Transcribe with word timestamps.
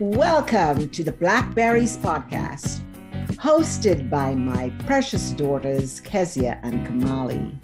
Welcome 0.00 0.90
to 0.90 1.02
the 1.02 1.10
Blackberries 1.10 1.96
Podcast, 1.96 2.82
hosted 3.32 4.08
by 4.08 4.32
my 4.32 4.70
precious 4.86 5.32
daughters, 5.32 5.98
Kezia 5.98 6.60
and 6.62 6.86
Kamali. 6.86 7.58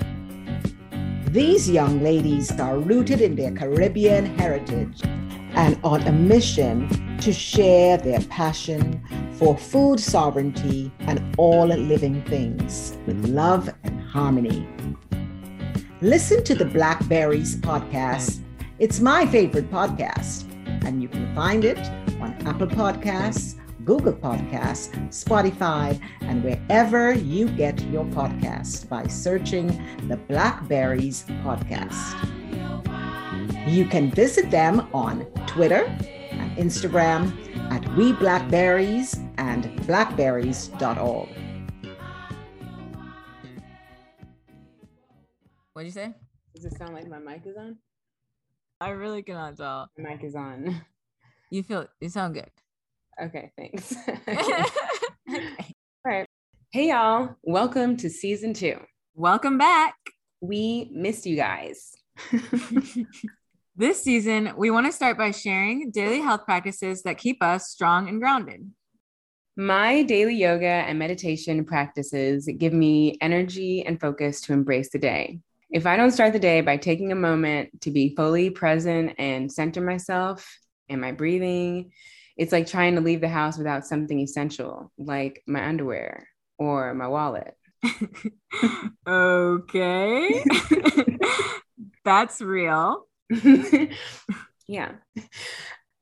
These 1.32 1.70
young 1.70 2.02
ladies 2.02 2.50
are 2.58 2.80
rooted 2.80 3.20
in 3.20 3.36
their 3.36 3.52
Caribbean 3.52 4.36
heritage 4.36 5.00
and 5.04 5.78
on 5.84 6.02
a 6.08 6.10
mission 6.10 6.88
to 7.18 7.32
share 7.32 7.98
their 7.98 8.20
passion 8.22 9.00
for 9.34 9.56
food 9.56 10.00
sovereignty 10.00 10.90
and 11.02 11.36
all 11.38 11.68
living 11.68 12.20
things 12.24 12.98
with 13.06 13.28
love 13.28 13.72
and 13.84 14.00
harmony. 14.08 14.66
Listen 16.00 16.42
to 16.42 16.56
the 16.56 16.64
Blackberries 16.64 17.54
podcast. 17.58 18.42
It's 18.80 18.98
my 18.98 19.24
favorite 19.24 19.70
podcast, 19.70 20.50
and 20.84 21.00
you 21.00 21.06
can 21.06 21.32
find 21.32 21.64
it 21.64 21.78
Apple 22.46 22.66
Podcasts, 22.66 23.54
Google 23.84 24.12
Podcasts, 24.12 24.92
Spotify, 25.08 25.98
and 26.20 26.44
wherever 26.44 27.12
you 27.12 27.48
get 27.48 27.80
your 27.84 28.04
podcast 28.06 28.88
by 28.88 29.06
searching 29.06 29.66
the 30.08 30.16
Blackberries 30.28 31.24
Podcast. 31.42 32.14
You 33.66 33.86
can 33.86 34.10
visit 34.10 34.50
them 34.50 34.88
on 34.92 35.24
Twitter 35.46 35.84
and 36.32 36.56
Instagram 36.58 37.32
at 37.72 37.82
We 37.96 38.12
Blackberries 38.12 39.18
and 39.38 39.74
blackberries.org. 39.86 41.28
What'd 45.72 45.86
you 45.86 45.90
say? 45.90 46.14
Does 46.54 46.66
it 46.66 46.76
sound 46.76 46.94
like 46.94 47.08
my 47.08 47.18
mic 47.18 47.46
is 47.46 47.56
on? 47.56 47.78
I 48.80 48.90
really 48.90 49.22
cannot 49.22 49.56
tell. 49.56 49.88
My 49.98 50.10
mic 50.10 50.24
is 50.24 50.36
on. 50.36 50.82
You 51.54 51.62
feel 51.62 51.86
you 52.00 52.08
sound 52.08 52.34
good. 52.34 52.50
Okay, 53.22 53.52
thanks. 53.56 53.94
okay. 54.28 54.64
All 55.28 55.38
right. 56.04 56.26
Hey, 56.72 56.88
y'all. 56.88 57.36
Welcome 57.44 57.96
to 57.98 58.10
season 58.10 58.54
two. 58.54 58.80
Welcome 59.14 59.56
back. 59.56 59.94
We 60.40 60.90
missed 60.92 61.26
you 61.26 61.36
guys. 61.36 61.92
This 63.76 64.00
season, 64.00 64.52
we 64.56 64.70
want 64.70 64.86
to 64.86 64.92
start 64.92 65.18
by 65.18 65.32
sharing 65.32 65.90
daily 65.90 66.20
health 66.20 66.44
practices 66.44 67.02
that 67.02 67.18
keep 67.18 67.42
us 67.42 67.70
strong 67.70 68.08
and 68.08 68.20
grounded. 68.20 68.70
My 69.56 70.04
daily 70.04 70.36
yoga 70.36 70.64
and 70.64 70.96
meditation 70.96 71.64
practices 71.64 72.48
give 72.56 72.72
me 72.72 73.18
energy 73.20 73.84
and 73.84 74.00
focus 74.00 74.40
to 74.42 74.52
embrace 74.52 74.90
the 74.90 75.00
day. 75.00 75.40
If 75.70 75.86
I 75.86 75.96
don't 75.96 76.12
start 76.12 76.32
the 76.32 76.38
day 76.38 76.60
by 76.60 76.76
taking 76.76 77.10
a 77.10 77.16
moment 77.16 77.80
to 77.80 77.90
be 77.90 78.14
fully 78.14 78.48
present 78.48 79.14
and 79.18 79.50
center 79.50 79.80
myself 79.80 80.48
and 80.88 81.00
my 81.00 81.12
breathing, 81.12 81.92
it's 82.36 82.52
like 82.52 82.66
trying 82.66 82.94
to 82.96 83.00
leave 83.00 83.20
the 83.20 83.28
house 83.28 83.56
without 83.56 83.86
something 83.86 84.18
essential, 84.18 84.92
like 84.98 85.42
my 85.46 85.66
underwear 85.66 86.28
or 86.58 86.94
my 86.94 87.06
wallet. 87.06 87.54
okay. 89.06 90.44
That's 92.04 92.40
real. 92.40 93.06
yeah. 94.68 94.92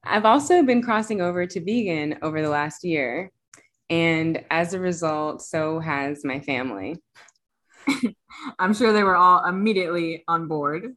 I've 0.04 0.24
also 0.24 0.62
been 0.62 0.82
crossing 0.82 1.20
over 1.20 1.46
to 1.46 1.60
vegan 1.60 2.18
over 2.22 2.42
the 2.42 2.48
last 2.48 2.84
year. 2.84 3.30
And 3.88 4.44
as 4.50 4.74
a 4.74 4.80
result, 4.80 5.42
so 5.42 5.78
has 5.78 6.24
my 6.24 6.40
family. 6.40 6.96
I'm 8.58 8.74
sure 8.74 8.92
they 8.92 9.02
were 9.02 9.16
all 9.16 9.44
immediately 9.44 10.24
on 10.26 10.48
board. 10.48 10.94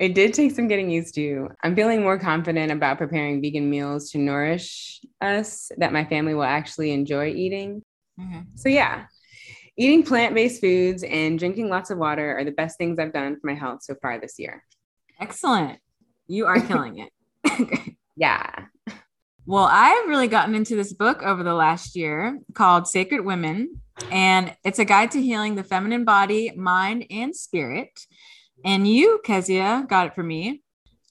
It 0.00 0.14
did 0.14 0.32
take 0.32 0.52
some 0.52 0.66
getting 0.66 0.90
used 0.90 1.14
to. 1.16 1.50
I'm 1.62 1.76
feeling 1.76 2.02
more 2.02 2.18
confident 2.18 2.72
about 2.72 2.98
preparing 2.98 3.42
vegan 3.42 3.68
meals 3.68 4.10
to 4.10 4.18
nourish 4.18 4.98
us 5.20 5.70
that 5.76 5.92
my 5.92 6.06
family 6.06 6.34
will 6.34 6.42
actually 6.42 6.90
enjoy 6.90 7.28
eating. 7.28 7.82
Mm-hmm. 8.18 8.40
So, 8.56 8.70
yeah, 8.70 9.04
eating 9.76 10.02
plant 10.02 10.34
based 10.34 10.62
foods 10.62 11.02
and 11.02 11.38
drinking 11.38 11.68
lots 11.68 11.90
of 11.90 11.98
water 11.98 12.36
are 12.36 12.44
the 12.44 12.50
best 12.50 12.78
things 12.78 12.98
I've 12.98 13.12
done 13.12 13.38
for 13.38 13.46
my 13.46 13.54
health 13.54 13.82
so 13.82 13.94
far 14.00 14.18
this 14.18 14.38
year. 14.38 14.64
Excellent. 15.20 15.78
You 16.26 16.46
are 16.46 16.60
killing 16.60 16.98
it. 16.98 17.90
Yeah. 18.20 18.66
Well, 19.46 19.64
I've 19.64 20.06
really 20.06 20.28
gotten 20.28 20.54
into 20.54 20.76
this 20.76 20.92
book 20.92 21.22
over 21.22 21.42
the 21.42 21.54
last 21.54 21.96
year 21.96 22.38
called 22.52 22.86
Sacred 22.86 23.24
Women, 23.24 23.80
and 24.12 24.54
it's 24.62 24.78
a 24.78 24.84
guide 24.84 25.12
to 25.12 25.22
healing 25.22 25.54
the 25.54 25.64
feminine 25.64 26.04
body, 26.04 26.52
mind, 26.54 27.06
and 27.10 27.34
spirit. 27.34 27.88
And 28.64 28.86
you, 28.86 29.20
Kezia, 29.24 29.84
got 29.88 30.08
it 30.08 30.14
for 30.14 30.22
me. 30.22 30.62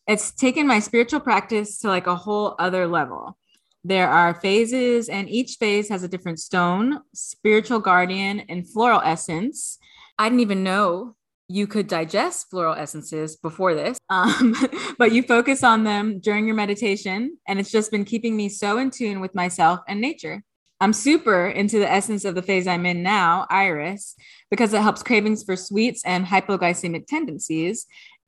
It's 0.08 0.32
taken 0.32 0.68
my 0.68 0.80
spiritual 0.80 1.20
practice 1.20 1.80
to 1.80 1.88
like 1.88 2.08
a 2.08 2.16
whole 2.16 2.56
other 2.60 2.88
level. 2.88 3.38
There 3.84 4.10
are 4.10 4.34
phases, 4.34 5.08
and 5.08 5.30
each 5.30 5.56
phase 5.60 5.88
has 5.90 6.04
a 6.04 6.08
different 6.08 6.40
stone, 6.40 7.02
spiritual 7.14 7.80
guardian, 7.80 8.42
and 8.42 8.68
floral 8.68 9.02
essence. 9.04 9.78
I 10.18 10.28
didn't 10.28 10.42
even 10.42 10.64
know 10.64 11.16
you 11.48 11.66
could 11.66 11.88
digest 11.88 12.50
floral 12.50 12.76
essences 12.76 13.38
before 13.38 13.74
this, 13.74 13.98
um, 14.10 14.56
but 14.98 15.12
you 15.12 15.24
focus 15.24 15.64
on 15.64 15.84
them 15.84 16.20
during 16.20 16.46
your 16.46 16.56
meditation, 16.56 17.38
and 17.48 17.60
it's 17.60 17.72
just 17.72 17.92
been 17.92 18.06
keeping 18.06 18.36
me 18.36 18.50
so 18.50 18.78
in 18.78 18.92
tune 18.92 19.22
with 19.22 19.34
myself 19.34 19.80
and 19.88 20.02
nature. 20.02 20.44
I'm 20.82 20.94
super 20.94 21.48
into 21.48 21.78
the 21.80 21.92
essence 21.92 22.24
of 22.24 22.36
the 22.36 22.42
phase 22.42 22.66
I'm 22.66 22.86
in 22.86 23.04
now, 23.04 23.46
Iris, 23.50 24.16
because 24.50 24.74
it 24.74 24.82
helps 24.82 25.04
cravings 25.04 25.44
for 25.44 25.58
sweets 25.58 26.02
and 26.06 26.26
hypoglycemic 26.26 27.06
tendencies. 27.08 27.86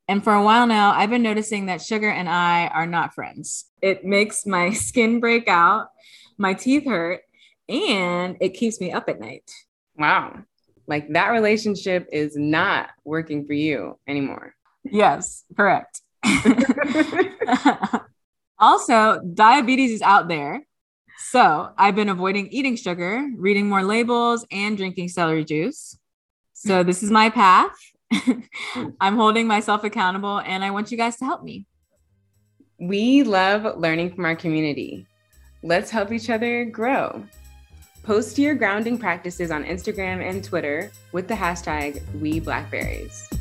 And 0.10 0.22
for 0.22 0.34
a 0.34 0.44
while 0.44 0.68
now, 0.68 0.92
I've 0.92 1.10
been 1.10 1.24
noticing 1.24 1.68
that 1.68 1.82
sugar 1.82 2.10
and 2.10 2.28
I 2.28 2.68
are 2.68 2.86
not 2.86 3.14
friends. 3.14 3.66
It 3.82 4.04
makes 4.04 4.46
my 4.46 4.72
skin 4.74 5.22
break 5.22 5.48
out, 5.48 5.88
my 6.38 6.54
teeth 6.54 6.86
hurt, 6.86 7.22
and 7.70 8.36
it 8.42 8.50
keeps 8.50 8.82
me 8.82 8.92
up 8.92 9.08
at 9.08 9.22
night. 9.22 9.50
Wow. 9.98 10.40
Like 10.88 11.08
that 11.14 11.30
relationship 11.30 12.10
is 12.12 12.36
not 12.36 12.90
working 13.06 13.46
for 13.46 13.54
you 13.54 13.98
anymore. 14.06 14.56
Yes, 14.84 15.46
correct. 15.56 16.02
also, 18.60 19.22
diabetes 19.22 19.92
is 19.92 20.02
out 20.02 20.28
there. 20.28 20.66
So 21.30 21.72
I've 21.78 21.96
been 21.96 22.10
avoiding 22.10 22.48
eating 22.48 22.76
sugar, 22.76 23.30
reading 23.38 23.70
more 23.70 23.84
labels, 23.84 24.46
and 24.52 24.76
drinking 24.76 25.10
celery 25.10 25.46
juice. 25.46 25.98
So 26.54 26.82
hmm. 26.82 26.88
this 26.88 27.04
is 27.04 27.12
my 27.12 27.30
path. 27.30 27.72
Hmm. 28.12 28.42
I'm 29.00 29.16
holding 29.16 29.48
myself 29.48 29.84
accountable, 29.84 30.40
and 30.40 30.64
I 30.64 30.72
want 30.72 30.92
you 30.92 30.98
guys 30.98 31.18
to 31.18 31.26
help 31.26 31.44
me. 31.44 31.66
We 32.80 33.24
love 33.24 33.78
learning 33.78 34.16
from 34.16 34.26
our 34.26 34.36
community. 34.36 35.06
Let's 35.64 35.92
help 35.92 36.12
each 36.12 36.30
other 36.30 36.66
grow. 36.66 37.24
Post 38.04 38.40
your 38.40 38.56
grounding 38.56 38.98
practices 38.98 39.52
on 39.52 39.64
Instagram 39.64 40.28
and 40.28 40.44
Twitter 40.44 40.92
with 41.12 41.28
the 41.28 41.36
hashtag 41.36 42.02
WeBlackberries. 42.18 43.32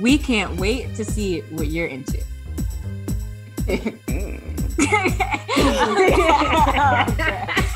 We 0.00 0.16
can't 0.16 0.56
wait 0.60 0.94
to 0.94 1.04
see 1.04 1.40
what 1.50 1.66
you're 1.66 1.88
into. 1.88 2.22
Hmm. 4.08 4.57
Follow 5.58 7.56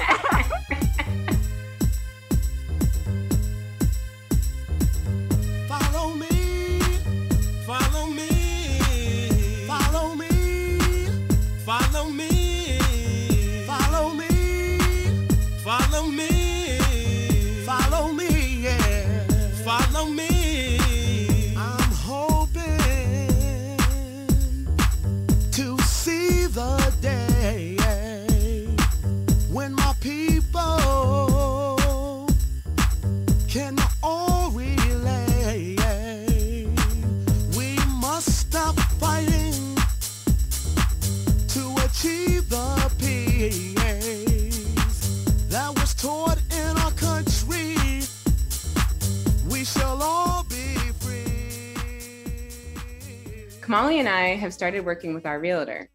and 54.03 54.09
I 54.09 54.35
have 54.35 54.53
started 54.53 54.85
working 54.85 55.15
with 55.15 55.27
our 55.27 55.39
realtor. 55.39 55.89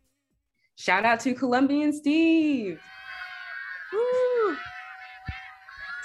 Shout 0.77 1.03
out 1.03 1.19
to 1.21 1.33
Colombian 1.33 1.91
Steve. 1.91 2.79
Woo! 3.91 4.55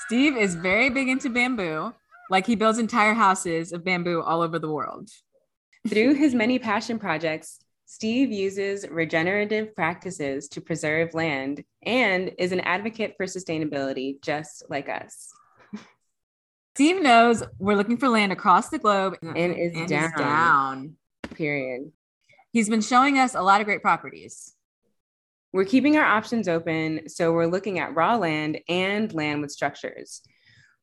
Steve 0.06 0.36
is 0.36 0.56
very 0.56 0.90
big 0.90 1.08
into 1.08 1.30
bamboo. 1.30 1.94
Like 2.28 2.44
he 2.44 2.56
builds 2.56 2.80
entire 2.80 3.14
houses 3.14 3.72
of 3.72 3.84
bamboo 3.84 4.20
all 4.20 4.42
over 4.42 4.58
the 4.58 4.68
world. 4.68 5.10
Through 5.86 6.14
his 6.14 6.34
many 6.34 6.58
passion 6.70 6.98
projects, 6.98 7.60
Steve 7.86 8.32
uses 8.32 8.84
regenerative 8.90 9.72
practices 9.76 10.48
to 10.48 10.60
preserve 10.60 11.14
land 11.14 11.62
and 11.86 12.32
is 12.36 12.50
an 12.50 12.60
advocate 12.60 13.14
for 13.16 13.26
sustainability, 13.26 14.20
just 14.22 14.64
like 14.68 14.88
us. 14.88 15.30
Steve 16.74 17.00
knows 17.00 17.44
we're 17.60 17.76
looking 17.76 17.96
for 17.96 18.08
land 18.08 18.32
across 18.32 18.70
the 18.70 18.78
globe 18.80 19.18
And 19.22 19.54
is 19.54 19.72
and 19.76 19.88
down. 19.88 20.04
is 20.04 20.12
down. 20.18 20.96
Period. 21.34 21.92
He's 22.52 22.68
been 22.68 22.82
showing 22.82 23.18
us 23.18 23.34
a 23.34 23.42
lot 23.42 23.60
of 23.60 23.66
great 23.66 23.82
properties. 23.82 24.54
We're 25.52 25.64
keeping 25.64 25.96
our 25.96 26.04
options 26.04 26.48
open, 26.48 27.08
so 27.08 27.32
we're 27.32 27.46
looking 27.46 27.78
at 27.78 27.94
raw 27.94 28.16
land 28.16 28.60
and 28.68 29.12
land 29.12 29.42
with 29.42 29.50
structures. 29.50 30.22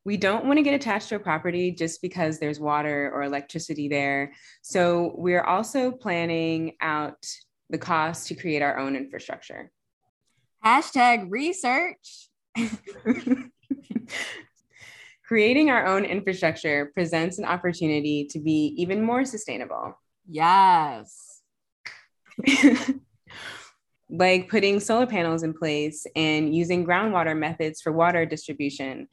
We 0.06 0.18
don't 0.18 0.46
want 0.46 0.58
to 0.58 0.64
get 0.64 0.74
attached 0.74 1.10
to 1.10 1.16
a 1.16 1.20
property 1.20 1.72
just 1.72 2.02
because 2.02 2.40
there's 2.40 2.60
water 2.60 3.12
or 3.14 3.24
electricity 3.24 3.88
there. 3.88 4.34
So 4.62 5.14
we're 5.16 5.44
also 5.44 5.92
planning 5.92 6.76
out 6.82 7.26
the 7.70 7.78
cost 7.78 8.28
to 8.28 8.36
create 8.36 8.62
our 8.62 8.78
own 8.78 8.96
infrastructure. 8.96 9.72
Hashtag 10.66 11.28
research. 11.30 12.30
Creating 15.28 15.70
our 15.70 15.86
own 15.86 16.06
infrastructure 16.06 16.92
presents 16.94 17.38
an 17.38 17.46
opportunity 17.46 18.28
to 18.32 18.40
be 18.40 18.74
even 18.78 19.04
more 19.04 19.26
sustainable. 19.26 19.94
Yes. 20.32 21.42
like 24.10 24.48
putting 24.48 24.80
solar 24.80 25.08
panels 25.08 25.42
in 25.42 25.54
place 25.54 26.06
and 26.16 26.56
using 26.56 26.86
groundwater 26.86 27.38
methods 27.38 27.82
for 27.82 27.92
water 27.92 28.26
distribution. 28.28 29.08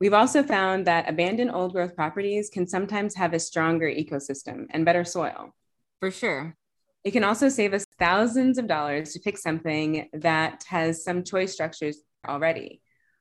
We've 0.00 0.12
also 0.12 0.42
found 0.42 0.86
that 0.86 1.08
abandoned 1.08 1.52
old 1.52 1.72
growth 1.72 1.94
properties 1.94 2.50
can 2.50 2.66
sometimes 2.66 3.14
have 3.14 3.34
a 3.34 3.38
stronger 3.38 3.86
ecosystem 3.86 4.66
and 4.70 4.84
better 4.84 5.04
soil. 5.04 5.54
For 6.00 6.10
sure. 6.10 6.56
It 7.04 7.12
can 7.12 7.22
also 7.22 7.48
save 7.48 7.72
us 7.72 7.86
thousands 8.00 8.58
of 8.58 8.66
dollars 8.66 9.12
to 9.12 9.20
pick 9.20 9.38
something 9.38 10.08
that 10.12 10.64
has 10.68 11.04
some 11.04 11.22
choice 11.22 11.52
structures 11.52 11.98
already, 12.26 12.80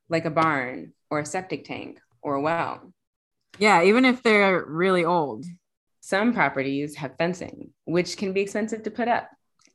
like 0.09 0.25
a 0.25 0.31
barn 0.31 0.93
or 1.11 1.19
a 1.19 1.25
septic 1.25 1.65
tank 1.65 1.99
or 2.23 2.35
a 2.35 2.41
well. 2.41 2.93
Yeah, 3.59 3.83
even 3.83 4.05
if 4.05 4.23
they're 4.23 4.65
really 4.65 5.05
old. 5.05 5.45
Some 6.11 6.33
properties 6.33 6.97
have 6.97 7.15
fencing, 7.15 7.69
which 7.85 8.17
can 8.17 8.33
be 8.33 8.41
expensive 8.41 8.83
to 8.83 8.91
put 8.91 9.07
up. 9.07 9.29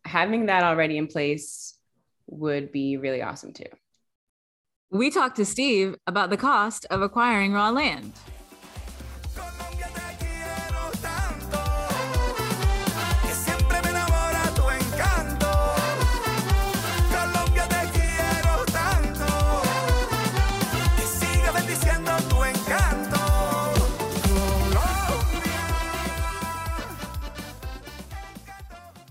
Having 0.04 0.44
that 0.46 0.64
already 0.64 0.98
in 0.98 1.06
place 1.06 1.78
would 2.26 2.70
be 2.72 2.98
really 2.98 3.22
awesome 3.22 3.54
too. 3.54 3.64
We 4.90 5.08
talked 5.10 5.36
to 5.36 5.46
Steve 5.46 5.96
about 6.06 6.28
the 6.28 6.36
cost 6.36 6.84
of 6.90 7.00
acquiring 7.00 7.54
raw 7.54 7.70
land. 7.70 8.12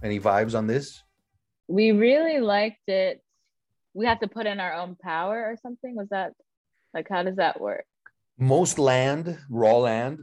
Any 0.05 0.19
vibes 0.19 0.53
on 0.55 0.67
this? 0.67 1.01
We 1.67 1.91
really 1.91 2.39
liked 2.39 2.87
it. 2.87 3.23
We 3.95 4.05
have 4.05 4.19
to 4.19 4.27
put 4.27 4.45
in 4.45 4.59
our 4.59 4.73
own 4.73 4.95
power 5.01 5.37
or 5.49 5.57
something. 5.63 5.95
Was 5.95 6.09
that 6.09 6.33
like 6.93 7.07
how 7.09 7.23
does 7.23 7.37
that 7.37 7.59
work? 7.59 7.85
Most 8.37 8.77
land, 8.77 9.35
raw 9.49 9.77
land, 9.77 10.19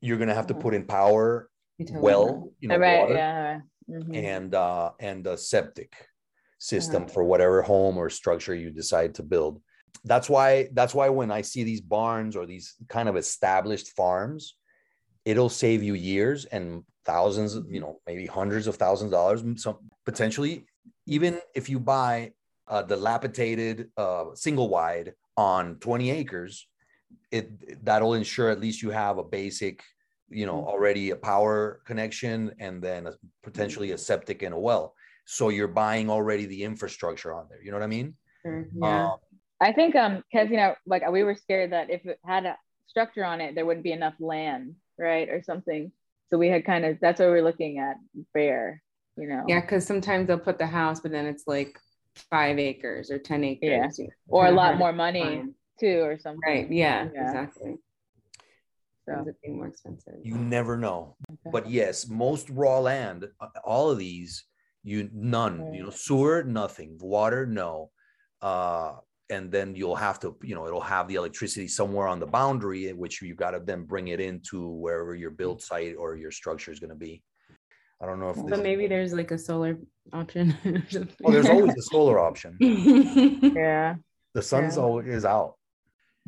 you're 0.00 0.18
gonna 0.18 0.34
have 0.34 0.48
to 0.48 0.54
put 0.54 0.74
in 0.74 0.84
power, 0.84 1.48
well, 1.92 2.50
you 2.58 2.68
know, 2.68 2.76
right, 2.76 2.98
water, 3.02 3.14
yeah. 3.14 3.60
mhm. 3.88 4.16
and 4.16 4.52
uh, 4.52 4.90
and 4.98 5.24
a 5.28 5.36
septic 5.36 5.92
system 6.58 7.04
Uh-huh. 7.04 7.12
for 7.12 7.22
whatever 7.22 7.62
home 7.62 7.96
or 7.96 8.10
structure 8.10 8.54
you 8.54 8.70
decide 8.70 9.14
to 9.14 9.22
build. 9.22 9.62
That's 10.04 10.28
why 10.28 10.70
that's 10.72 10.94
why 10.94 11.08
when 11.08 11.30
I 11.30 11.42
see 11.42 11.62
these 11.62 11.80
barns 11.82 12.34
or 12.34 12.46
these 12.46 12.74
kind 12.88 13.08
of 13.08 13.16
established 13.16 13.88
farms, 13.94 14.56
it'll 15.24 15.48
save 15.48 15.82
you 15.82 15.94
years 15.94 16.44
and 16.46 16.84
thousands, 17.04 17.58
you 17.68 17.80
know, 17.80 18.00
maybe 18.06 18.26
hundreds 18.26 18.66
of 18.66 18.76
thousands 18.76 19.08
of 19.08 19.12
dollars, 19.12 19.42
some 19.62 19.78
potentially, 20.04 20.66
even 21.06 21.40
if 21.54 21.68
you 21.68 21.78
buy 21.78 22.32
a 22.68 22.82
dilapidated 22.82 23.90
uh, 23.96 24.26
single 24.34 24.68
wide 24.68 25.14
on 25.36 25.76
20 25.76 26.10
acres, 26.10 26.66
it 27.30 27.84
that'll 27.84 28.14
ensure 28.14 28.50
at 28.50 28.60
least 28.60 28.82
you 28.82 28.90
have 28.90 29.18
a 29.18 29.24
basic, 29.24 29.82
you 30.28 30.46
know, 30.46 30.64
already 30.66 31.10
a 31.10 31.16
power 31.16 31.80
connection 31.84 32.52
and 32.58 32.82
then 32.82 33.06
a, 33.06 33.12
potentially 33.42 33.92
a 33.92 33.98
septic 33.98 34.42
and 34.42 34.54
a 34.54 34.58
well. 34.58 34.94
So 35.26 35.48
you're 35.48 35.68
buying 35.68 36.10
already 36.10 36.46
the 36.46 36.64
infrastructure 36.64 37.32
on 37.32 37.46
there. 37.48 37.62
You 37.62 37.70
know 37.70 37.78
what 37.78 37.84
I 37.84 37.88
mean? 37.88 38.14
Sure, 38.42 38.66
Yeah. 38.74 39.04
Um, 39.04 39.16
I 39.60 39.72
think 39.72 39.94
um 39.94 40.22
because 40.30 40.50
you 40.50 40.56
know 40.56 40.74
like 40.84 41.08
we 41.10 41.22
were 41.22 41.36
scared 41.36 41.72
that 41.72 41.88
if 41.88 42.04
it 42.04 42.18
had 42.26 42.44
a 42.44 42.56
structure 42.86 43.24
on 43.24 43.40
it 43.40 43.54
there 43.54 43.64
wouldn't 43.64 43.84
be 43.84 43.92
enough 43.92 44.14
land 44.20 44.74
right 44.98 45.28
or 45.28 45.42
something 45.42 45.90
so 46.30 46.38
we 46.38 46.48
had 46.48 46.64
kind 46.64 46.84
of 46.84 46.98
that's 47.00 47.20
what 47.20 47.28
we're 47.28 47.42
looking 47.42 47.78
at 47.78 47.96
bare 48.32 48.82
you 49.16 49.28
know 49.28 49.44
Yeah, 49.48 49.60
because 49.60 49.86
sometimes 49.86 50.26
they'll 50.26 50.38
put 50.38 50.58
the 50.58 50.66
house, 50.66 51.00
but 51.00 51.12
then 51.12 51.26
it's 51.26 51.44
like 51.46 51.78
five 52.16 52.58
acres 52.58 53.10
or 53.10 53.18
10 53.18 53.44
acres. 53.44 53.98
Yeah. 53.98 54.06
or 54.28 54.46
a 54.46 54.50
lot 54.50 54.78
more 54.78 54.92
money 54.92 55.20
find. 55.20 55.54
too 55.78 56.00
or 56.02 56.18
something 56.18 56.40
Right. 56.46 56.70
Yeah, 56.70 57.08
Yeah. 57.14 57.22
exactly. 57.22 57.70
Ends 59.06 59.26
so 59.26 59.30
up 59.30 59.36
being 59.42 59.56
more 59.56 59.66
expensive. 59.68 60.14
you 60.22 60.36
never 60.36 60.76
know. 60.76 61.16
Okay. 61.30 61.50
But 61.52 61.68
yes, 61.70 62.08
most 62.08 62.48
raw 62.50 62.78
land, 62.80 63.26
uh, 63.40 63.48
all 63.64 63.90
of 63.90 63.98
these, 63.98 64.44
you 64.82 65.10
none, 65.12 65.72
you 65.74 65.82
know, 65.84 65.90
sewer, 65.90 66.42
nothing, 66.42 66.98
water, 67.00 67.46
no. 67.46 67.90
Uh, 68.40 68.96
and 69.30 69.50
then 69.50 69.74
you'll 69.74 69.96
have 69.96 70.20
to, 70.20 70.36
you 70.42 70.54
know, 70.54 70.66
it'll 70.66 70.80
have 70.80 71.08
the 71.08 71.14
electricity 71.14 71.66
somewhere 71.68 72.08
on 72.08 72.20
the 72.20 72.26
boundary, 72.26 72.88
in 72.88 72.98
which 72.98 73.22
you've 73.22 73.36
got 73.36 73.52
to 73.52 73.60
then 73.60 73.84
bring 73.84 74.08
it 74.08 74.20
into 74.20 74.68
wherever 74.68 75.14
your 75.14 75.30
build 75.30 75.62
site 75.62 75.96
or 75.98 76.16
your 76.16 76.30
structure 76.30 76.70
is 76.70 76.78
going 76.80 76.90
to 76.90 76.96
be. 76.96 77.22
I 78.02 78.06
don't 78.06 78.20
know 78.20 78.30
if 78.30 78.36
this 78.36 78.44
But 78.50 78.62
maybe 78.62 78.86
there's 78.86 79.12
like 79.14 79.30
a 79.30 79.38
solar 79.38 79.78
option. 80.12 80.54
well, 81.20 81.32
there's 81.32 81.46
always 81.48 81.74
a 81.76 81.82
solar 81.82 82.18
option. 82.18 82.56
yeah 82.60 83.94
The 84.34 84.42
sun's 84.42 84.76
Yeah. 84.76 84.82
always 84.82 85.24
out. 85.24 85.54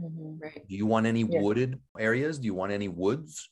Mhm. 0.00 0.40
right. 0.40 0.66
Do 0.68 0.74
you 0.74 0.86
want 0.86 1.06
any 1.06 1.24
Yeah. 1.24 1.40
wooded 1.40 1.80
areas? 1.98 2.38
Do 2.38 2.46
you 2.46 2.54
want 2.54 2.72
any 2.72 2.88
woods? 2.88 3.50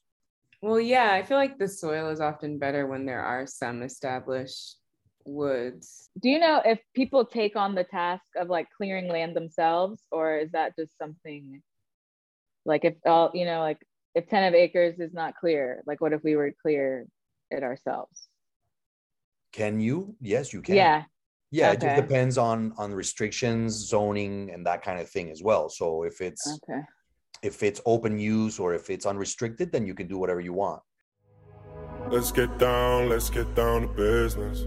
Well, 0.62 0.80
yeah, 0.80 1.12
I 1.12 1.22
feel 1.22 1.36
like 1.36 1.58
the 1.58 1.68
soil 1.68 2.08
is 2.08 2.20
often 2.20 2.58
better 2.58 2.86
when 2.86 3.04
there 3.04 3.20
are 3.20 3.46
some 3.46 3.82
established 3.82 4.78
woods. 5.24 6.10
do 6.20 6.28
you 6.28 6.38
know 6.38 6.60
if 6.64 6.78
people 6.94 7.24
take 7.24 7.56
on 7.56 7.74
the 7.74 7.84
task 7.84 8.24
of 8.36 8.48
like 8.48 8.68
clearing 8.76 9.08
land 9.08 9.34
themselves 9.34 10.02
or 10.10 10.36
is 10.36 10.50
that 10.52 10.76
just 10.78 10.96
something 10.98 11.62
like 12.64 12.84
if 12.84 12.94
all 13.06 13.30
you 13.34 13.44
know 13.44 13.60
like 13.60 13.78
if 14.14 14.28
10 14.28 14.44
of 14.44 14.54
acres 14.54 14.98
is 14.98 15.12
not 15.12 15.34
clear 15.36 15.82
like 15.86 16.00
what 16.00 16.12
if 16.12 16.22
we 16.22 16.36
were 16.36 16.50
to 16.50 16.56
clear 16.60 17.06
it 17.50 17.62
ourselves 17.62 18.28
Can 19.52 19.80
you? 19.80 20.16
Yes, 20.20 20.52
you 20.52 20.62
can. 20.62 20.76
yeah 20.76 21.04
Yeah, 21.50 21.70
it 21.72 21.80
just 21.80 21.94
depends 21.94 22.36
on 22.36 22.74
on 22.82 22.92
restrictions, 22.92 23.70
zoning, 23.92 24.50
and 24.52 24.66
that 24.66 24.82
kind 24.82 24.98
of 25.00 25.08
thing 25.08 25.30
as 25.30 25.40
well. 25.48 25.68
So 25.68 26.02
if 26.02 26.20
it's 26.20 26.44
okay 26.58 26.82
if 27.44 27.62
it's 27.62 27.80
open 27.84 28.18
use 28.18 28.58
or 28.58 28.74
if 28.74 28.88
it's 28.88 29.04
unrestricted, 29.04 29.70
then 29.70 29.86
you 29.86 29.94
can 29.94 30.08
do 30.08 30.16
whatever 30.16 30.40
you 30.40 30.54
want. 30.54 30.82
Let's 32.08 32.32
get 32.32 32.58
down, 32.58 33.10
let's 33.10 33.28
get 33.28 33.54
down 33.54 33.82
to 33.82 33.88
business. 33.88 34.66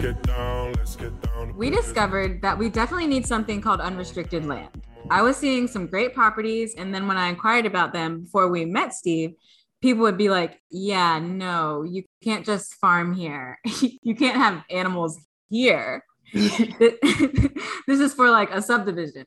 Let's 0.00 0.14
get 0.14 0.22
down, 0.22 0.72
let's 0.78 0.96
get 0.96 1.20
down 1.20 1.54
We 1.56 1.68
discovered 1.68 2.40
that 2.40 2.56
we 2.56 2.70
definitely 2.70 3.06
need 3.06 3.26
something 3.26 3.60
called 3.60 3.82
unrestricted 3.82 4.46
land. 4.46 4.70
I 5.10 5.20
was 5.20 5.36
seeing 5.36 5.68
some 5.68 5.86
great 5.86 6.14
properties, 6.14 6.74
and 6.74 6.94
then 6.94 7.06
when 7.06 7.18
I 7.18 7.28
inquired 7.28 7.66
about 7.66 7.92
them 7.92 8.22
before 8.22 8.48
we 8.48 8.64
met 8.64 8.94
Steve, 8.94 9.34
people 9.82 10.00
would 10.04 10.16
be 10.16 10.30
like, 10.30 10.58
Yeah, 10.70 11.18
no, 11.18 11.82
you 11.82 12.04
can't 12.24 12.46
just 12.46 12.76
farm 12.76 13.12
here. 13.12 13.58
you 14.02 14.14
can't 14.14 14.38
have 14.38 14.64
animals 14.70 15.18
here. 15.50 16.02
this 16.32 18.00
is 18.00 18.14
for 18.14 18.30
like 18.30 18.50
a 18.52 18.62
subdivision. 18.62 19.26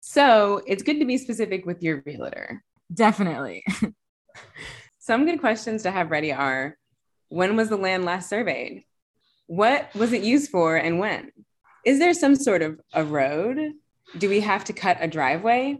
So 0.00 0.60
it's 0.66 0.82
good 0.82 0.98
to 0.98 1.04
be 1.04 1.18
specific 1.18 1.66
with 1.66 1.84
your 1.84 2.02
realtor. 2.04 2.64
Definitely. 2.92 3.62
Some 4.98 5.24
good 5.24 5.38
questions 5.38 5.84
to 5.84 5.92
have 5.92 6.10
ready 6.10 6.32
are 6.32 6.76
when 7.28 7.54
was 7.54 7.68
the 7.68 7.76
land 7.76 8.04
last 8.04 8.28
surveyed? 8.28 8.82
What 9.46 9.94
was 9.94 10.12
it 10.12 10.22
used 10.22 10.50
for 10.50 10.76
and 10.76 10.98
when? 10.98 11.30
Is 11.84 11.98
there 11.98 12.14
some 12.14 12.34
sort 12.34 12.62
of 12.62 12.80
a 12.92 13.04
road? 13.04 13.72
Do 14.16 14.28
we 14.28 14.40
have 14.40 14.64
to 14.64 14.72
cut 14.72 14.98
a 15.00 15.08
driveway? 15.08 15.78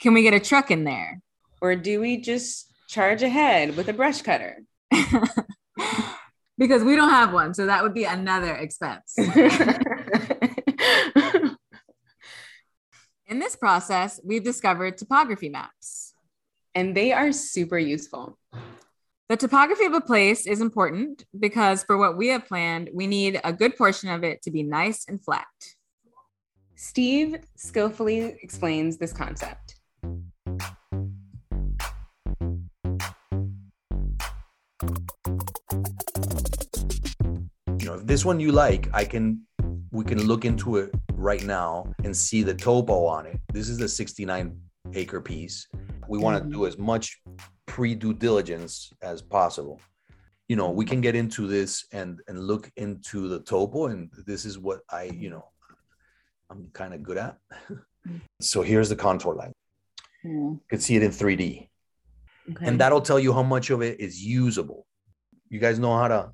Can 0.00 0.14
we 0.14 0.22
get 0.22 0.34
a 0.34 0.40
truck 0.40 0.70
in 0.70 0.84
there? 0.84 1.20
Or 1.60 1.76
do 1.76 2.00
we 2.00 2.16
just 2.18 2.72
charge 2.88 3.22
ahead 3.22 3.76
with 3.76 3.88
a 3.88 3.92
brush 3.92 4.22
cutter? 4.22 4.62
because 6.58 6.82
we 6.82 6.96
don't 6.96 7.10
have 7.10 7.32
one. 7.32 7.54
So 7.54 7.66
that 7.66 7.82
would 7.82 7.94
be 7.94 8.04
another 8.04 8.54
expense. 8.54 9.14
In 13.26 13.38
this 13.38 13.56
process, 13.56 14.20
we've 14.22 14.44
discovered 14.44 14.98
topography 14.98 15.48
maps. 15.48 16.14
and 16.74 16.96
they 16.96 17.12
are 17.12 17.32
super 17.32 17.78
useful. 17.78 18.38
The 19.32 19.38
topography 19.38 19.86
of 19.86 19.94
a 19.94 20.00
place 20.02 20.46
is 20.46 20.60
important 20.60 21.24
because 21.40 21.84
for 21.84 21.96
what 21.96 22.18
we 22.18 22.28
have 22.28 22.46
planned, 22.46 22.90
we 22.92 23.06
need 23.06 23.40
a 23.44 23.50
good 23.50 23.78
portion 23.78 24.10
of 24.10 24.22
it 24.24 24.42
to 24.42 24.50
be 24.50 24.62
nice 24.62 25.06
and 25.08 25.24
flat. 25.24 25.46
Steve 26.76 27.36
skillfully 27.56 28.36
explains 28.42 28.98
this 28.98 29.14
concept. 29.14 29.76
you 37.78 37.88
know 37.88 37.94
if 37.94 38.06
this 38.06 38.24
one 38.24 38.38
you 38.38 38.52
like 38.52 38.88
i 38.92 39.04
can 39.04 39.40
we 39.90 40.04
can 40.04 40.22
look 40.22 40.44
into 40.44 40.76
it 40.76 40.90
right 41.14 41.42
now 41.44 41.92
and 42.04 42.16
see 42.16 42.42
the 42.42 42.54
topo 42.54 43.06
on 43.06 43.26
it 43.26 43.40
this 43.52 43.68
is 43.68 43.78
the 43.78 43.88
69 43.88 44.56
acre 44.94 45.20
piece 45.20 45.66
we 46.08 46.18
want 46.18 46.36
to 46.36 46.42
mm-hmm. 46.42 46.52
do 46.52 46.66
as 46.66 46.78
much 46.78 47.20
pre 47.66 47.94
due 47.94 48.12
diligence 48.12 48.92
as 49.02 49.22
possible 49.22 49.80
you 50.48 50.56
know 50.56 50.70
we 50.70 50.84
can 50.84 51.00
get 51.00 51.14
into 51.14 51.46
this 51.46 51.86
and 51.92 52.20
and 52.28 52.38
look 52.40 52.70
into 52.76 53.28
the 53.28 53.40
topo 53.40 53.86
and 53.86 54.10
this 54.26 54.44
is 54.44 54.58
what 54.58 54.80
i 54.90 55.04
you 55.04 55.30
know 55.30 55.44
i'm 56.50 56.68
kind 56.72 56.92
of 56.94 57.02
good 57.02 57.16
at 57.16 57.38
so 58.40 58.62
here's 58.62 58.88
the 58.88 58.96
contour 58.96 59.34
line 59.34 59.52
hmm. 60.22 60.52
you 60.52 60.60
can 60.68 60.80
see 60.80 60.96
it 60.96 61.02
in 61.02 61.10
3d 61.10 61.68
Okay. 62.50 62.66
and 62.66 62.80
that'll 62.80 63.00
tell 63.00 63.20
you 63.20 63.32
how 63.32 63.44
much 63.44 63.70
of 63.70 63.82
it 63.82 64.00
is 64.00 64.20
usable 64.20 64.84
you 65.48 65.60
guys 65.60 65.78
know 65.78 65.96
how 65.96 66.08
to 66.08 66.32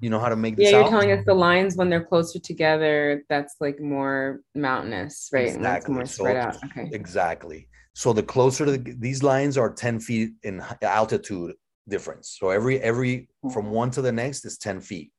you 0.00 0.08
know 0.08 0.18
how 0.18 0.30
to 0.30 0.36
make 0.36 0.56
this 0.56 0.70
yeah, 0.70 0.78
you're 0.78 0.84
out 0.86 0.90
telling 0.90 1.12
us 1.12 1.24
the 1.26 1.34
lines 1.34 1.76
when 1.76 1.90
they're 1.90 2.04
closer 2.04 2.38
together, 2.38 3.22
that's 3.28 3.56
like 3.60 3.80
more 3.80 4.40
mountainous, 4.54 5.28
right? 5.32 5.50
And 5.50 5.64
that's 5.64 5.84
Exactly. 5.84 5.94
more 5.94 6.06
So- 6.06 6.24
spread 6.24 6.36
out. 6.36 6.56
Okay. 6.64 6.88
Exactly. 6.92 7.68
So 7.94 8.12
the 8.12 8.22
closer 8.22 8.64
to 8.64 8.72
the, 8.76 8.94
these 8.98 9.22
lines 9.22 9.58
are 9.58 9.72
10 9.72 10.00
feet 10.00 10.30
in 10.42 10.62
altitude 10.82 11.54
difference. 11.88 12.36
So 12.38 12.50
every 12.50 12.80
every 12.80 13.28
from 13.52 13.70
one 13.70 13.90
to 13.92 14.02
the 14.02 14.12
next 14.12 14.44
is 14.44 14.58
10 14.58 14.80
feet. 14.80 15.10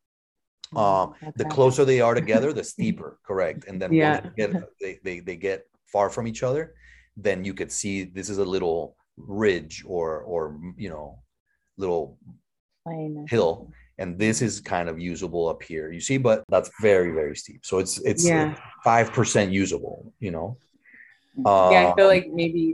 Um, 0.76 1.14
the 1.36 1.46
closer 1.46 1.84
they 1.84 2.00
are 2.00 2.14
together, 2.14 2.54
the 2.54 2.64
steeper, 2.76 3.20
correct. 3.26 3.66
And 3.68 3.82
then 3.82 3.92
Yeah. 3.94 4.22
they 4.22 4.30
get 4.48 4.56
uh, 4.56 4.62
they, 4.80 5.00
they 5.04 5.20
they 5.20 5.36
get 5.36 5.66
far 5.92 6.10
from 6.10 6.28
each 6.28 6.44
other, 6.44 6.74
then 7.18 7.44
you 7.44 7.54
could 7.54 7.72
see 7.72 8.06
this 8.06 8.30
is 8.30 8.38
a 8.38 8.46
little 8.46 8.96
ridge 9.18 9.84
or 9.86 10.22
or 10.22 10.58
you 10.78 10.90
know 10.90 11.20
little 11.78 12.18
Plain. 12.86 13.26
hill 13.30 13.72
and 14.00 14.18
this 14.18 14.42
is 14.42 14.60
kind 14.62 14.90
of 14.90 15.00
usable 15.00 15.48
up 15.48 15.62
here 15.62 15.92
you 15.92 16.00
see 16.00 16.18
but 16.18 16.44
that's 16.50 16.72
very 16.82 17.12
very 17.12 17.36
steep 17.36 17.64
so 17.64 17.78
it's 17.78 18.00
it's 18.00 18.26
Yeah. 18.26 18.56
five 18.84 19.12
percent 19.12 19.52
usable 19.52 20.12
you 20.20 20.32
know 20.32 20.58
yeah, 21.38 21.44
I 21.48 21.84
Uh, 21.86 21.96
feel 21.96 22.08
like 22.08 22.28
maybe 22.32 22.74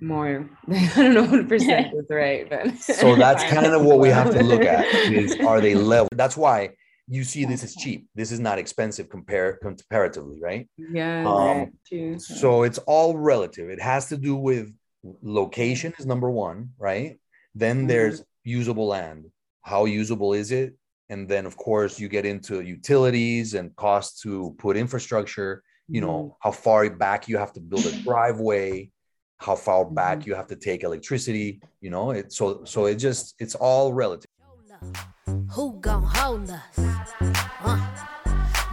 more. 0.00 0.48
I 0.70 0.90
don't 0.96 1.14
know 1.14 1.24
what 1.24 1.48
percent 1.52 1.94
is 1.94 2.06
right, 2.10 2.48
but 2.48 2.76
so 2.78 3.16
that's 3.16 3.44
kind 3.44 3.66
of 3.66 3.84
what 3.84 3.98
we 3.98 4.08
have 4.08 4.30
to 4.32 4.42
look 4.42 4.62
at 4.62 4.84
is 5.10 5.36
are 5.40 5.60
they 5.60 5.74
level 5.74 6.08
that's 6.12 6.36
why 6.36 6.70
you 7.08 7.22
see 7.22 7.44
this 7.44 7.62
is 7.62 7.74
cheap 7.76 8.08
this 8.16 8.32
is 8.32 8.40
not 8.40 8.58
expensive 8.58 9.08
compare 9.08 9.58
comparatively 9.62 10.40
right 10.42 10.68
yeah. 10.76 11.20
Um, 11.24 11.70
right, 11.92 12.20
so 12.20 12.64
it's 12.64 12.78
all 12.78 13.16
relative 13.16 13.70
it 13.70 13.80
has 13.80 14.08
to 14.08 14.16
do 14.16 14.34
with 14.34 14.74
location 15.22 15.94
is 15.98 16.04
number 16.06 16.28
one 16.30 16.70
right 16.78 17.18
then 17.54 17.86
there's 17.86 18.24
usable 18.42 18.88
land 18.88 19.26
how 19.62 19.84
usable 19.84 20.32
is 20.32 20.50
it 20.50 20.74
and 21.08 21.28
then 21.28 21.46
of 21.46 21.56
course 21.56 22.00
you 22.00 22.08
get 22.08 22.26
into 22.26 22.60
utilities 22.60 23.54
and 23.54 23.74
costs 23.76 24.20
to 24.22 24.54
put 24.58 24.76
infrastructure 24.76 25.62
you 25.88 26.00
know 26.00 26.18
mm-hmm. 26.18 26.36
how 26.40 26.50
far 26.50 26.88
back 26.90 27.28
you 27.28 27.36
have 27.38 27.52
to 27.52 27.60
build 27.60 27.86
a 27.86 27.92
driveway 28.02 28.90
how 29.38 29.54
far 29.54 29.84
back 29.84 30.18
mm-hmm. 30.18 30.30
you 30.30 30.34
have 30.34 30.46
to 30.46 30.56
take 30.56 30.82
electricity 30.82 31.60
you 31.80 31.90
know 31.90 32.10
it 32.10 32.32
so 32.32 32.64
so 32.64 32.86
it 32.86 32.96
just 32.96 33.34
it's 33.38 33.54
all 33.54 33.92
relative 33.92 34.30
Who 35.52 35.78
gon' 35.80 36.02
hold 36.02 36.50
us? 36.50 36.60
Huh? 37.64 37.78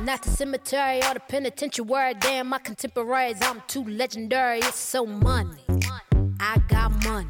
Not 0.02 0.22
the 0.22 0.30
cemetery 0.30 0.98
or 0.98 1.14
the 1.14 1.20
penitentiary. 1.20 2.14
Damn, 2.20 2.48
my 2.48 2.60
contemporaries, 2.60 3.38
I'm 3.42 3.62
too 3.68 3.84
legendary. 3.86 4.60
It's 4.60 4.78
so 4.78 5.06
money. 5.06 5.64
I 6.40 6.62
got. 6.68 6.84
Money. 7.04 7.30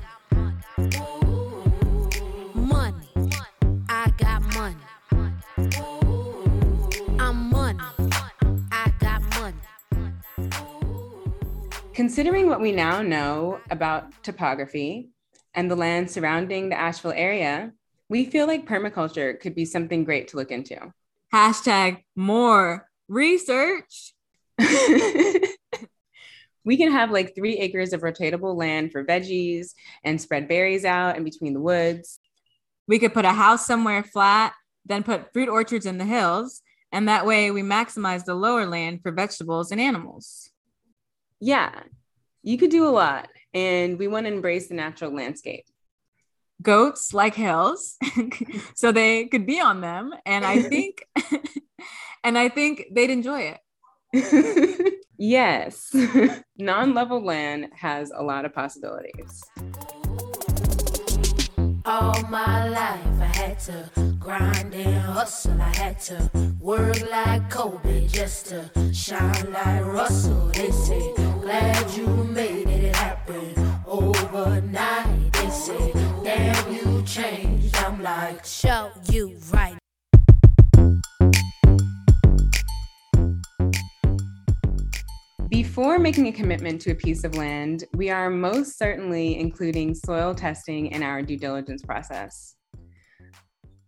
Considering 12.03 12.50
what 12.50 12.60
we 12.60 12.74
now 12.74 13.01
know 13.01 13.62
about 13.72 14.12
topography 14.24 15.07
and 15.53 15.72
the 15.72 15.75
land 15.77 16.12
surrounding 16.12 16.67
the 16.67 16.77
Asheville 16.77 17.13
area, 17.13 17.72
we 18.10 18.25
feel 18.25 18.45
like 18.45 18.67
permaculture 18.67 19.39
could 19.39 19.55
be 19.55 19.63
something 19.63 20.03
great 20.03 20.27
to 20.27 20.36
look 20.36 20.51
into. 20.51 20.91
Hashtag 21.33 22.03
more 22.13 22.89
research. 23.07 24.13
we 24.60 25.55
can 26.75 26.91
have 26.91 27.10
like 27.10 27.36
three 27.36 27.57
acres 27.60 27.93
of 27.93 28.01
rotatable 28.01 28.57
land 28.57 28.91
for 28.91 29.05
veggies 29.05 29.72
and 30.03 30.19
spread 30.19 30.50
berries 30.50 30.83
out 30.83 31.15
in 31.15 31.24
between 31.24 31.53
the 31.53 31.62
woods. 31.62 32.19
We 32.86 33.00
could 33.00 33.13
put 33.13 33.24
a 33.24 33.29
house 33.29 33.65
somewhere 33.65 34.03
flat, 34.03 34.51
then 34.86 35.03
put 35.03 35.31
fruit 35.31 35.48
orchards 35.48 35.86
in 35.86 36.00
the 36.00 36.03
hills, 36.03 36.63
and 36.91 37.07
that 37.07 37.25
way 37.25 37.50
we 37.50 37.62
maximize 37.62 38.25
the 38.25 38.36
lower 38.36 38.65
land 38.65 39.00
for 39.01 39.13
vegetables 39.13 39.72
and 39.72 39.79
animals. 39.79 40.50
Yeah, 41.45 41.73
you 42.41 42.57
could 42.57 42.69
do 42.69 42.88
a 42.88 42.95
lot, 43.03 43.27
and 43.53 44.00
we 44.00 44.07
want 44.07 44.27
to 44.27 44.31
embrace 44.31 44.69
the 44.69 44.75
natural 44.75 45.13
landscape. 45.13 45.65
Goats 46.62 47.13
like 47.13 47.35
hills, 47.35 47.97
so 48.75 48.93
they 48.93 49.25
could 49.25 49.45
be 49.45 49.59
on 49.59 49.81
them, 49.81 50.13
and 50.25 50.45
I 50.45 50.62
think, 50.69 51.05
and 52.23 52.38
I 52.38 52.47
think 52.47 52.85
they'd 52.93 53.09
enjoy 53.09 53.53
it. 54.13 54.93
yes, 55.17 55.93
non 56.57 56.93
level 56.93 57.21
land 57.21 57.71
has 57.75 58.09
a 58.15 58.23
lot 58.23 58.45
of 58.45 58.53
possibilities. 58.53 59.43
All 61.85 62.21
my 62.29 62.69
life 62.69 63.19
I 63.19 63.25
had 63.25 63.59
to 63.67 63.89
grind 64.17 64.73
and 64.73 64.95
hustle. 64.95 65.62
I 65.62 65.75
had 65.75 66.00
to 66.01 66.31
work 66.62 67.01
like 67.12 67.50
Kobe 67.50 68.07
just 68.07 68.47
to 68.47 68.93
shine 68.93 69.51
like 69.51 69.83
Russell. 69.83 70.47
They 70.53 70.71
say, 70.71 71.13
glad 71.43 71.91
you 71.97 72.07
made 72.07 72.69
it 72.69 72.95
happen 72.95 73.53
overnight. 73.85 75.33
They 75.33 75.50
say, 75.50 75.91
damn, 76.23 76.73
you 76.73 77.03
changed. 77.03 77.75
I'm 77.75 78.01
like, 78.01 78.45
show 78.45 78.91
you 79.12 79.35
right. 79.51 79.77
Before 85.50 86.00
making 86.00 86.27
a 86.27 86.31
commitment 86.31 86.79
to 86.83 86.91
a 86.91 86.95
piece 86.95 87.25
of 87.25 87.35
land, 87.35 87.83
we 87.93 88.09
are 88.09 88.29
most 88.29 88.77
certainly 88.77 89.38
including 89.38 89.93
soil 89.93 90.33
testing 90.33 90.88
in 90.88 91.03
our 91.03 91.21
due 91.21 91.38
diligence 91.38 91.81
process. 91.81 92.55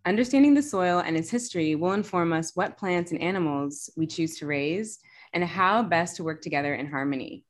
Understanding 0.05 0.53
the 0.53 0.61
soil 0.61 0.99
and 1.05 1.15
its 1.15 1.29
history 1.29 1.75
will 1.75 1.93
inform 1.93 2.33
us 2.33 2.51
what 2.55 2.77
plants 2.77 3.13
and 3.13 3.21
animals 3.21 3.89
we 3.95 4.05
choose 4.07 4.37
to 4.39 4.45
raise 4.45 4.99
and 5.35 5.43
how 5.43 5.83
best 5.83 6.15
to 6.15 6.23
work 6.23 6.41
together 6.41 6.73
in 6.73 6.87
harmony. 6.87 7.43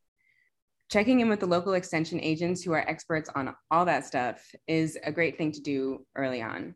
Checking 0.90 1.20
in 1.20 1.30
with 1.30 1.40
the 1.40 1.46
local 1.46 1.74
extension 1.74 2.20
agents 2.20 2.64
who 2.64 2.74
are 2.74 2.90
experts 2.90 3.30
on 3.34 3.56
all 3.72 3.86
that 3.86 4.06
stuff 4.06 4.44
is 4.68 4.98
a 5.04 5.12
great 5.12 5.38
thing 5.38 5.52
to 5.54 5.62
do 5.62 6.06
early 6.16 6.42
on. 6.42 6.76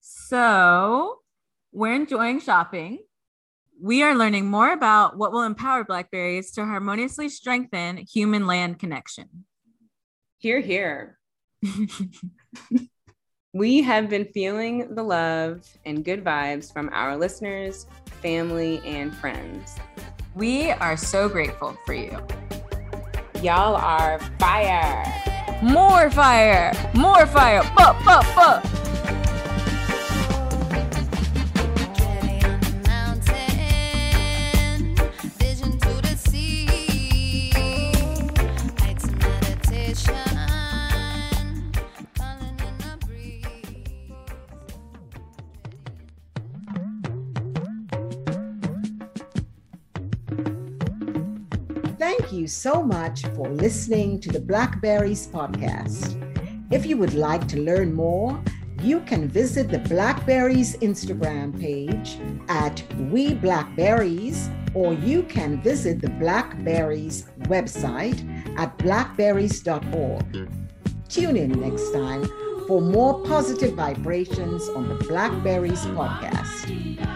So 0.00 1.18
we're 1.72 1.94
enjoying 1.94 2.40
shopping. 2.40 3.00
We 3.82 4.02
are 4.02 4.14
learning 4.14 4.46
more 4.46 4.72
about 4.72 5.16
what 5.16 5.32
will 5.32 5.42
empower 5.42 5.84
blackberries 5.84 6.52
to 6.52 6.64
harmoniously 6.64 7.30
strengthen 7.30 7.96
human 7.96 8.46
land 8.46 8.78
connection. 8.78 9.46
Here, 10.38 10.60
here. 10.60 11.18
we 13.52 13.82
have 13.82 14.08
been 14.08 14.26
feeling 14.26 14.94
the 14.94 15.02
love 15.02 15.66
and 15.84 16.04
good 16.04 16.24
vibes 16.24 16.72
from 16.72 16.90
our 16.92 17.16
listeners, 17.16 17.86
family, 18.22 18.80
and 18.84 19.14
friends. 19.14 19.76
We 20.34 20.70
are 20.70 20.96
so 20.96 21.28
grateful 21.28 21.76
for 21.84 21.94
you. 21.94 22.16
Y'all 23.42 23.74
are 23.74 24.20
fire. 24.38 25.04
More 25.62 26.08
fire, 26.10 26.72
more 26.94 27.26
fire, 27.26 27.62
but, 27.76 27.96
but, 28.04 28.24
but. 28.36 28.79
So 52.50 52.82
much 52.82 53.24
for 53.34 53.48
listening 53.48 54.20
to 54.20 54.30
the 54.30 54.40
Blackberries 54.40 55.26
podcast. 55.28 56.16
If 56.72 56.84
you 56.84 56.96
would 56.96 57.14
like 57.14 57.46
to 57.48 57.60
learn 57.60 57.94
more, 57.94 58.42
you 58.82 59.00
can 59.00 59.28
visit 59.28 59.68
the 59.68 59.78
Blackberries 59.78 60.76
Instagram 60.78 61.58
page 61.60 62.18
at 62.48 62.82
We 62.98 63.34
Blackberries, 63.34 64.50
or 64.74 64.94
you 64.94 65.22
can 65.24 65.60
visit 65.62 66.00
the 66.00 66.10
Blackberries 66.10 67.26
website 67.40 68.18
at 68.58 68.76
blackberries.org. 68.78 70.50
Tune 71.08 71.36
in 71.36 71.60
next 71.60 71.92
time 71.92 72.24
for 72.66 72.80
more 72.80 73.22
positive 73.24 73.74
vibrations 73.74 74.68
on 74.70 74.88
the 74.88 74.94
Blackberries 75.06 75.84
podcast. 75.86 77.09